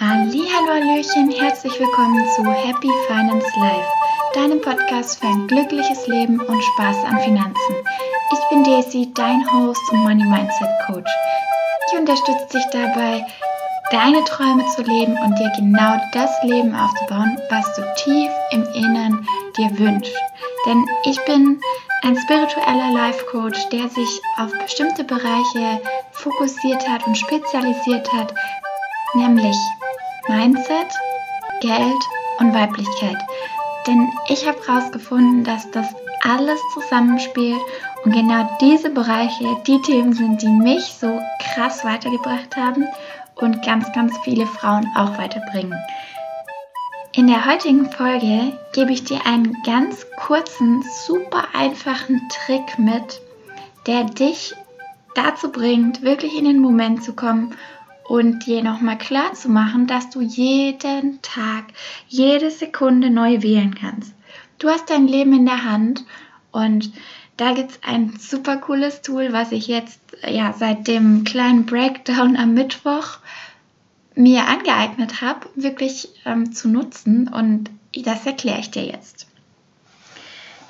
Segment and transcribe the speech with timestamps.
[0.00, 3.88] Hallo, Hallöchen, herzlich willkommen zu Happy Finance Life,
[4.34, 7.76] deinem Podcast für ein glückliches Leben und Spaß an Finanzen.
[8.32, 11.10] Ich bin Daisy, dein Host und Money Mindset Coach.
[11.86, 13.24] Ich unterstütze dich dabei,
[13.92, 19.24] deine Träume zu leben und dir genau das Leben aufzubauen, was du tief im Innern
[19.56, 20.16] dir wünschst.
[20.66, 21.60] Denn ich bin
[22.02, 25.80] ein spiritueller Life Coach, der sich auf bestimmte Bereiche
[26.10, 28.34] fokussiert hat und spezialisiert hat,
[29.14, 29.56] nämlich
[30.28, 30.92] Mindset,
[31.60, 32.02] Geld
[32.38, 33.18] und Weiblichkeit.
[33.86, 35.86] Denn ich habe herausgefunden, dass das
[36.22, 37.60] alles zusammenspielt
[38.04, 42.86] und genau diese Bereiche die Themen sind, die mich so krass weitergebracht haben
[43.36, 45.78] und ganz, ganz viele Frauen auch weiterbringen.
[47.12, 53.20] In der heutigen Folge gebe ich dir einen ganz kurzen, super einfachen Trick mit,
[53.86, 54.54] der dich
[55.14, 57.54] dazu bringt, wirklich in den Moment zu kommen
[58.04, 61.64] und dir nochmal klar zu machen, dass du jeden Tag,
[62.08, 64.14] jede Sekunde neu wählen kannst.
[64.58, 66.04] Du hast dein Leben in der Hand
[66.52, 66.92] und
[67.36, 72.36] da gibt es ein super cooles Tool, was ich jetzt ja seit dem kleinen Breakdown
[72.36, 73.18] am Mittwoch
[74.14, 77.28] mir angeeignet habe, wirklich ähm, zu nutzen.
[77.28, 77.70] Und
[78.04, 79.26] das erkläre ich dir jetzt.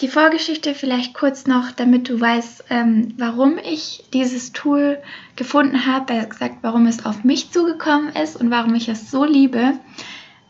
[0.01, 4.99] Die Vorgeschichte vielleicht kurz noch, damit du weißt, ähm, warum ich dieses Tool
[5.37, 9.25] gefunden habe, er gesagt, warum es auf mich zugekommen ist und warum ich es so
[9.25, 9.75] liebe.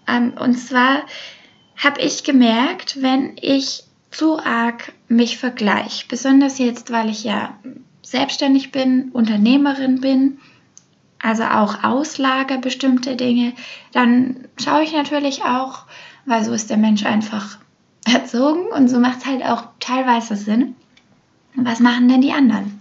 [0.09, 1.03] Ähm, und zwar
[1.77, 7.58] habe ich gemerkt, wenn ich zu arg mich vergleiche, besonders jetzt, weil ich ja
[8.03, 10.39] selbstständig bin, Unternehmerin bin,
[11.20, 13.53] also auch auslager bestimmte Dinge,
[13.92, 15.81] dann schaue ich natürlich auch,
[16.25, 17.58] weil so ist der Mensch einfach
[18.05, 20.77] erzogen und so macht es halt auch teilweise Sinn.
[21.55, 22.80] Was machen denn die anderen?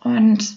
[0.00, 0.56] Und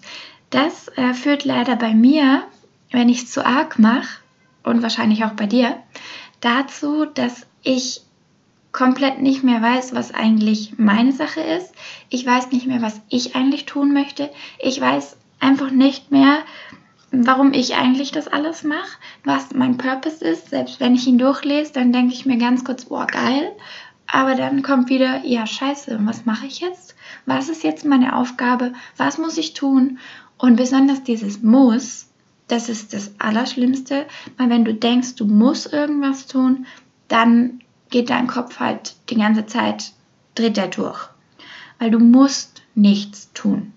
[0.50, 2.44] das äh, führt leider bei mir,
[2.92, 4.20] wenn ich es zu arg mache
[4.64, 5.78] und wahrscheinlich auch bei dir,
[6.40, 8.02] dazu, dass ich
[8.72, 11.74] komplett nicht mehr weiß, was eigentlich meine Sache ist.
[12.10, 14.30] Ich weiß nicht mehr, was ich eigentlich tun möchte.
[14.60, 16.40] Ich weiß einfach nicht mehr,
[17.12, 20.50] warum ich eigentlich das alles mache, was mein Purpose ist.
[20.50, 23.52] Selbst wenn ich ihn durchlese, dann denke ich mir ganz kurz, boah, geil.
[24.08, 26.96] Aber dann kommt wieder, ja, scheiße, was mache ich jetzt?
[27.26, 28.74] Was ist jetzt meine Aufgabe?
[28.98, 30.00] Was muss ich tun?
[30.38, 32.10] Und besonders dieses Muss,
[32.48, 34.06] das ist das Allerschlimmste,
[34.38, 36.66] weil wenn du denkst, du musst irgendwas tun,
[37.08, 39.94] dann geht dein Kopf halt die ganze Zeit,
[40.36, 41.10] dreht er durch.
[41.80, 43.74] Weil du musst nichts tun.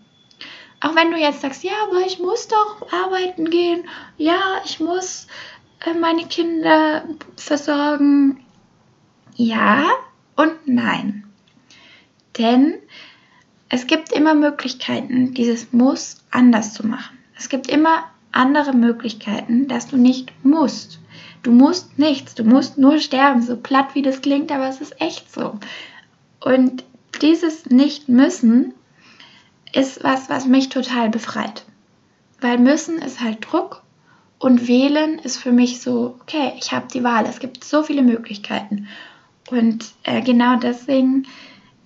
[0.81, 3.85] Auch wenn du jetzt sagst, ja, aber ich muss doch arbeiten gehen,
[4.19, 5.29] ja, ich muss
[5.87, 7.05] äh, meine Kinder
[7.37, 8.45] versorgen.
[9.37, 9.85] Ja
[10.37, 11.25] und nein.
[12.39, 12.75] Denn
[13.69, 17.19] es gibt immer Möglichkeiten, dieses Muss anders zu machen.
[17.37, 20.99] Es gibt immer andere Möglichkeiten, dass du nicht musst.
[21.43, 25.01] Du musst nichts, du musst nur sterben, so platt wie das klingt, aber es ist
[25.01, 25.59] echt so.
[26.41, 26.85] Und
[27.21, 28.75] dieses Nicht-Müssen
[29.73, 31.65] ist was, was mich total befreit.
[32.41, 33.83] Weil müssen ist halt Druck
[34.39, 37.25] und wählen ist für mich so, okay, ich habe die Wahl.
[37.27, 38.89] Es gibt so viele Möglichkeiten.
[39.51, 41.27] Und äh, genau deswegen,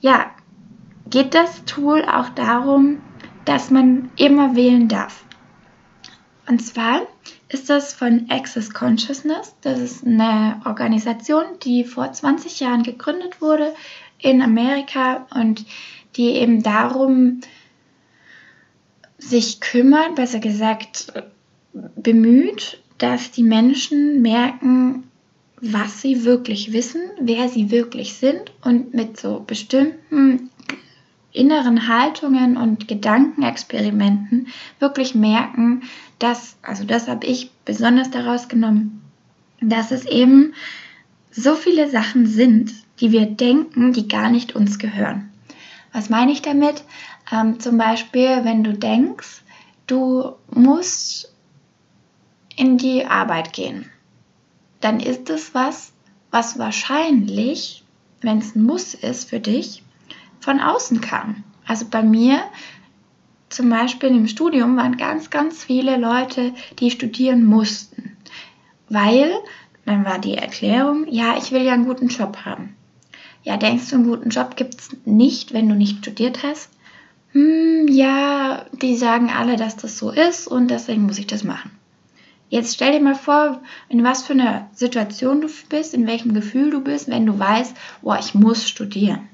[0.00, 0.30] ja,
[1.10, 3.00] geht das Tool auch darum,
[3.44, 5.24] dass man immer wählen darf.
[6.46, 7.06] Und zwar
[7.48, 9.54] ist das von Access Consciousness.
[9.62, 13.74] Das ist eine Organisation, die vor 20 Jahren gegründet wurde
[14.18, 15.64] in Amerika und
[16.16, 17.40] die eben darum
[19.18, 21.12] sich kümmert, besser gesagt
[21.72, 25.07] bemüht, dass die Menschen merken,
[25.60, 30.50] was sie wirklich wissen, wer sie wirklich sind und mit so bestimmten
[31.32, 34.48] inneren Haltungen und Gedankenexperimenten
[34.78, 35.82] wirklich merken,
[36.18, 39.02] dass, also das habe ich besonders daraus genommen,
[39.60, 40.54] dass es eben
[41.30, 45.30] so viele Sachen sind, die wir denken, die gar nicht uns gehören.
[45.92, 46.82] Was meine ich damit?
[47.30, 49.42] Ähm, zum Beispiel, wenn du denkst,
[49.86, 51.32] du musst
[52.56, 53.90] in die Arbeit gehen,
[54.80, 55.92] dann ist es was,
[56.30, 57.84] was wahrscheinlich,
[58.20, 59.82] wenn es ein Muss ist für dich,
[60.40, 61.44] von außen kam.
[61.66, 62.40] Also bei mir
[63.48, 68.16] zum Beispiel im Studium waren ganz, ganz viele Leute, die studieren mussten,
[68.88, 69.32] weil
[69.86, 72.76] dann war die Erklärung, ja, ich will ja einen guten Job haben.
[73.42, 76.70] Ja, denkst du, einen guten Job gibt es nicht, wenn du nicht studiert hast?
[77.32, 81.70] hm, ja, die sagen alle, dass das so ist und deswegen muss ich das machen.
[82.50, 86.70] Jetzt stell dir mal vor, in was für einer Situation du bist, in welchem Gefühl
[86.70, 89.28] du bist, wenn du weißt, oh, ich muss studieren.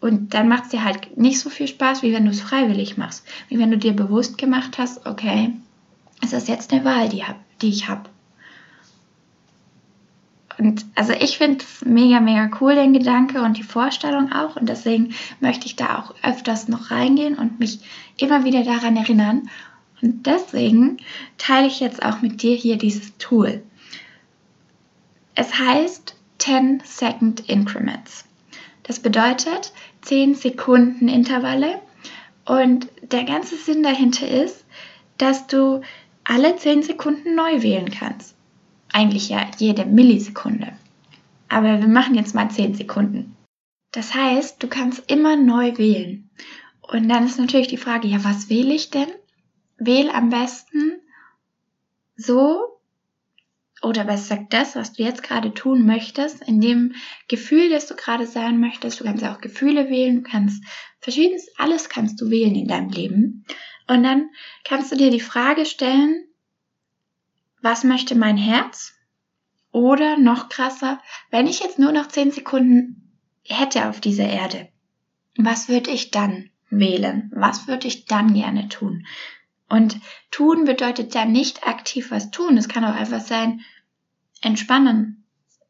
[0.00, 2.96] Und dann macht es dir halt nicht so viel Spaß, wie wenn du es freiwillig
[2.96, 3.26] machst.
[3.48, 5.52] Wie wenn du dir bewusst gemacht hast, okay,
[6.22, 8.08] es ist jetzt eine Wahl, die, hab, die ich habe.
[10.60, 14.56] und also ich finde mega, mega cool, den Gedanke und die Vorstellung auch.
[14.56, 17.80] Und deswegen möchte ich da auch öfters noch reingehen und mich
[18.18, 19.48] immer wieder daran erinnern.
[20.02, 20.98] Und deswegen
[21.38, 23.62] teile ich jetzt auch mit dir hier dieses Tool.
[25.34, 28.24] Es heißt 10 Second Increments.
[28.82, 31.80] Das bedeutet 10 Sekunden Intervalle.
[32.44, 34.64] Und der ganze Sinn dahinter ist,
[35.18, 35.82] dass du
[36.24, 38.34] alle 10 Sekunden neu wählen kannst.
[38.92, 40.72] Eigentlich ja jede Millisekunde.
[41.48, 43.36] Aber wir machen jetzt mal 10 Sekunden.
[43.92, 46.30] Das heißt, du kannst immer neu wählen.
[46.80, 49.08] Und dann ist natürlich die Frage, ja, was wähle ich denn?
[49.80, 51.00] Wähl am besten
[52.14, 52.80] so,
[53.82, 56.94] oder besser gesagt das, was du jetzt gerade tun möchtest, in dem
[57.28, 59.00] Gefühl, das du gerade sein möchtest.
[59.00, 60.62] Du kannst ja auch Gefühle wählen, du kannst
[61.00, 63.46] verschiedenes, alles kannst du wählen in deinem Leben.
[63.88, 64.28] Und dann
[64.64, 66.26] kannst du dir die Frage stellen,
[67.62, 68.94] was möchte mein Herz?
[69.72, 71.00] Oder noch krasser,
[71.30, 74.68] wenn ich jetzt nur noch 10 Sekunden hätte auf dieser Erde,
[75.36, 77.30] was würde ich dann wählen?
[77.34, 79.06] Was würde ich dann gerne tun?
[79.70, 80.00] Und
[80.32, 82.58] tun bedeutet ja nicht aktiv was tun.
[82.58, 83.60] Es kann auch einfach sein,
[84.42, 85.24] entspannen,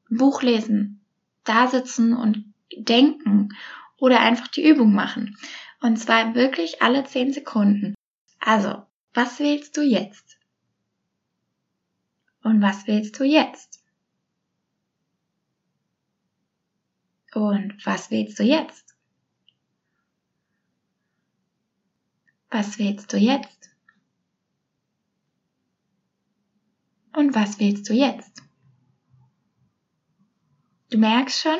[0.08, 1.04] Buch lesen,
[1.44, 3.50] da sitzen und denken
[3.98, 5.36] oder einfach die Übung machen.
[5.82, 7.94] Und zwar wirklich alle 10 Sekunden.
[8.38, 8.82] Also,
[9.12, 10.38] was wählst du jetzt?
[12.42, 13.84] Und was wählst du jetzt?
[17.34, 18.96] Und was wählst du jetzt?
[22.48, 23.69] Was wählst du jetzt?
[27.20, 28.42] Und was wählst du jetzt?
[30.88, 31.58] Du merkst schon,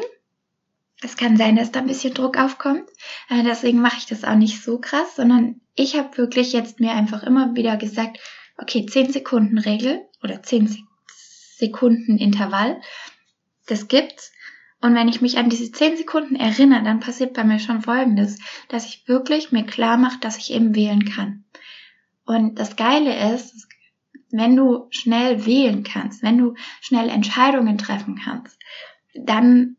[1.03, 2.89] es kann sein, dass da ein bisschen Druck aufkommt.
[3.29, 6.93] Äh, deswegen mache ich das auch nicht so krass, sondern ich habe wirklich jetzt mir
[6.93, 8.21] einfach immer wieder gesagt,
[8.57, 10.83] okay, 10 Sekunden Regel oder 10
[11.59, 12.81] Sekunden Intervall,
[13.67, 14.33] das gibt's.
[14.81, 18.39] Und wenn ich mich an diese 10 Sekunden erinnere, dann passiert bei mir schon Folgendes,
[18.69, 21.45] dass ich wirklich mir klar mache, dass ich eben wählen kann.
[22.25, 23.69] Und das Geile ist,
[24.33, 28.59] wenn du schnell wählen kannst, wenn du schnell Entscheidungen treffen kannst,
[29.15, 29.77] dann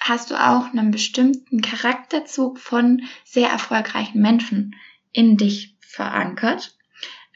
[0.00, 4.76] hast du auch einen bestimmten Charakterzug von sehr erfolgreichen Menschen
[5.12, 6.76] in dich verankert.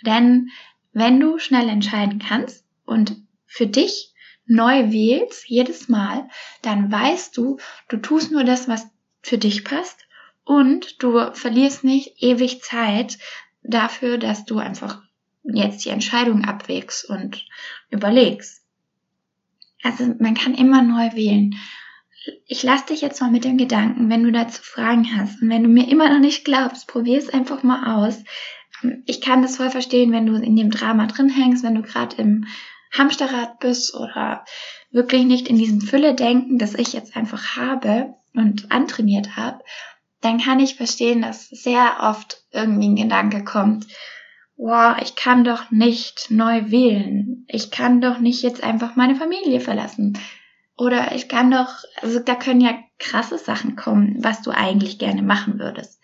[0.05, 0.51] Denn
[0.93, 3.17] wenn du schnell entscheiden kannst und
[3.47, 4.15] für dich
[4.47, 6.29] neu wählst, jedes Mal,
[6.63, 7.59] dann weißt du,
[7.89, 8.87] du tust nur das, was
[9.23, 10.07] für dich passt
[10.45, 13.19] und du verlierst nicht ewig Zeit
[13.63, 15.03] dafür, dass du einfach
[15.43, 17.47] jetzt die Entscheidung abwägst und
[17.91, 18.63] überlegst.
[19.83, 21.55] Also man kann immer neu wählen.
[22.47, 25.63] Ich lasse dich jetzt mal mit dem Gedanken, wenn du dazu Fragen hast und wenn
[25.63, 28.23] du mir immer noch nicht glaubst, probier es einfach mal aus.
[29.07, 32.17] Ich kann das voll verstehen, wenn du in dem Drama drin hängst, wenn du gerade
[32.17, 32.47] im
[32.93, 34.45] Hamsterrad bist oder
[34.91, 39.63] wirklich nicht in diesem Fülle-Denken, das ich jetzt einfach habe und antrainiert habe,
[40.21, 43.87] dann kann ich verstehen, dass sehr oft irgendwie ein Gedanke kommt,
[44.61, 47.45] wow, ich kann doch nicht neu wählen.
[47.49, 50.19] Ich kann doch nicht jetzt einfach meine Familie verlassen.
[50.77, 51.71] Oder ich kann doch,
[52.03, 56.01] also da können ja krasse Sachen kommen, was du eigentlich gerne machen würdest.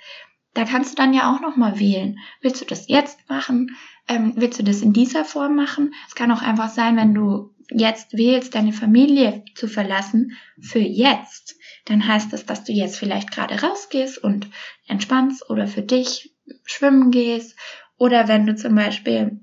[0.55, 2.19] Da kannst du dann ja auch nochmal wählen.
[2.41, 3.77] Willst du das jetzt machen?
[4.09, 5.93] Ähm, willst du das in dieser Form machen?
[6.09, 11.57] Es kann auch einfach sein, wenn du jetzt wählst, deine Familie zu verlassen für jetzt,
[11.85, 14.49] dann heißt das, dass du jetzt vielleicht gerade rausgehst und
[14.87, 16.35] entspannst oder für dich
[16.65, 17.57] schwimmen gehst
[17.99, 19.41] oder wenn du zum Beispiel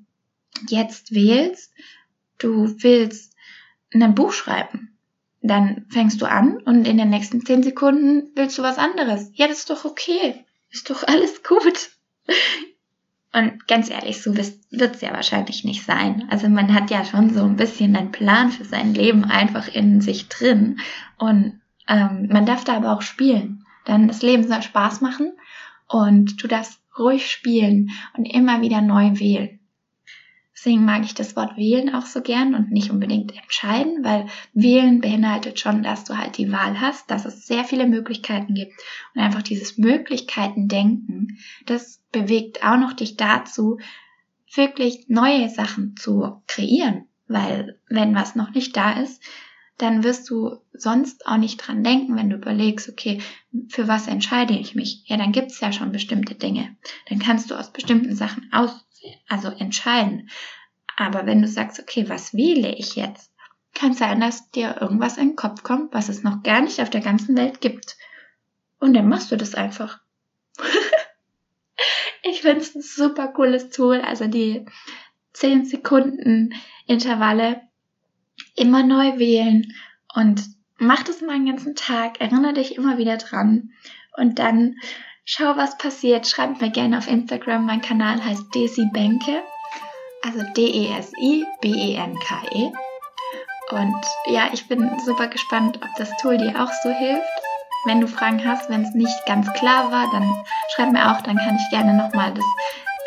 [0.70, 1.74] jetzt wählst,
[2.38, 3.36] du willst
[3.94, 4.98] ein Buch schreiben,
[5.42, 9.32] dann fängst du an und in den nächsten zehn Sekunden willst du was anderes.
[9.34, 10.46] Ja, das ist doch okay.
[10.72, 11.92] Ist doch alles gut.
[13.34, 16.28] Und ganz ehrlich, so wird es ja wahrscheinlich nicht sein.
[16.30, 20.02] Also man hat ja schon so ein bisschen einen Plan für sein Leben einfach in
[20.02, 20.80] sich drin.
[21.18, 23.66] Und ähm, man darf da aber auch spielen.
[23.86, 25.34] Dann das Leben soll Spaß machen
[25.88, 29.60] und du darfst ruhig spielen und immer wieder neu wählen.
[30.56, 35.02] Deswegen mag ich das Wort wählen auch so gern und nicht unbedingt entscheiden, weil wählen
[35.02, 38.72] beinhaltet schon, dass du halt die Wahl hast, dass es sehr viele Möglichkeiten gibt
[39.14, 43.80] und einfach dieses Möglichkeiten-Denken, das bewegt auch noch dich dazu,
[44.54, 49.22] wirklich neue Sachen zu kreieren, weil wenn was noch nicht da ist,
[49.78, 53.22] dann wirst du sonst auch nicht dran denken, wenn du überlegst, okay,
[53.70, 55.04] für was entscheide ich mich?
[55.06, 56.76] Ja, dann gibt's ja schon bestimmte Dinge.
[57.10, 58.86] Dann kannst du aus bestimmten Sachen aus,
[59.28, 60.30] also entscheiden.
[60.96, 63.32] Aber wenn du sagst, okay, was wähle ich jetzt?
[63.74, 66.92] Kann sein, dass dir irgendwas in den Kopf kommt, was es noch gar nicht auf
[66.92, 67.98] der ganzen Welt gibt.
[68.80, 70.00] Und dann machst du das einfach.
[72.24, 74.02] ich finde es ein super cooles Tool.
[74.02, 74.66] Also die
[75.34, 76.54] 10 Sekunden
[76.86, 77.62] Intervalle
[78.56, 79.74] immer neu wählen
[80.16, 80.44] Und
[80.78, 83.72] mach das mal den ganzen Tag, erinnere dich immer wieder dran
[84.18, 84.76] und dann
[85.26, 86.28] schau, was passiert.
[86.28, 87.66] Schreib mir gerne auf Instagram.
[87.66, 89.42] Mein Kanal heißt Desi Benke,
[90.24, 91.48] also D-E-S-I-B-E-N-K-E.
[92.68, 92.74] -E.
[93.72, 97.24] Und ja, ich bin super gespannt, ob das Tool dir auch so hilft.
[97.86, 100.32] Wenn du Fragen hast, wenn es nicht ganz klar war, dann
[100.74, 102.46] schreib mir auch, dann kann ich gerne nochmal das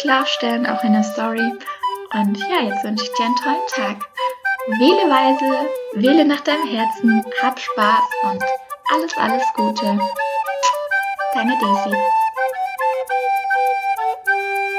[0.01, 1.53] klarstellen, auch in der Story.
[2.13, 4.07] Und ja, jetzt wünsche ich dir einen tollen Tag.
[4.69, 8.43] Wähle weise, wähle nach deinem Herzen, hab Spaß und
[8.93, 9.97] alles, alles Gute.
[11.35, 11.97] Deine Daisy.